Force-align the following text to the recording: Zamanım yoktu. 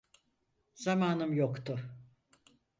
Zamanım 0.73 1.33
yoktu. 1.33 1.79